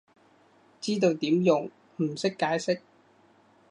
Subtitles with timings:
[0.79, 2.79] 知道點用，唔識解釋